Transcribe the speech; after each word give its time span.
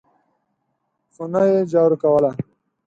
خونه 1.13 1.41
یې 1.49 1.59
جارو 1.71 1.97
کوله! 2.01 2.31